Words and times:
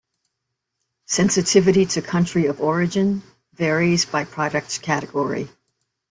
Sensitivity 1.05 1.85
to 1.85 2.01
country 2.01 2.47
of 2.47 2.59
origin 2.59 3.21
varies 3.53 4.03
by 4.03 4.25
product 4.25 4.81
category. 4.81 5.47